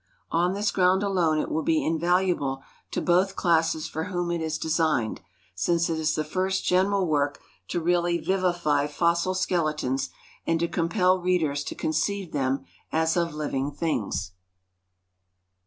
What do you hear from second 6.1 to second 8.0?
the first general work to